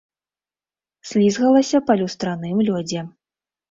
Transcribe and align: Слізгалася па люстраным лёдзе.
Слізгалася 1.11 1.85
па 1.91 2.01
люстраным 2.03 2.57
лёдзе. 2.69 3.09